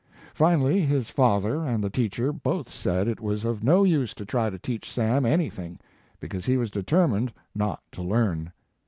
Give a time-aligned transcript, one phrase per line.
[0.33, 4.49] Finally, his father and the teacher both said it was of no use to try
[4.49, 5.79] to teach Sam anything,
[6.19, 8.51] because he was determined not to learn.